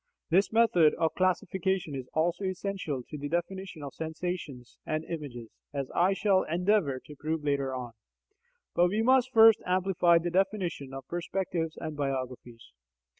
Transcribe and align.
This 0.31 0.51
method 0.51 0.95
of 0.95 1.13
classification 1.13 1.93
is 1.93 2.09
also 2.15 2.43
essential 2.43 3.03
to 3.07 3.19
the 3.19 3.29
definition 3.29 3.83
of 3.83 3.93
sensations 3.93 4.79
and 4.83 5.03
images, 5.05 5.51
as 5.75 5.91
I 5.93 6.13
shall 6.13 6.41
endeavour 6.41 6.99
to 7.05 7.15
prove 7.15 7.43
later 7.43 7.71
on. 7.75 7.91
But 8.73 8.87
we 8.87 9.03
must 9.03 9.31
first 9.31 9.59
amplify 9.63 10.17
the 10.17 10.31
definition 10.31 10.91
of 10.95 11.07
perspectives 11.07 11.77
and 11.79 11.95
biographies. 11.95 12.71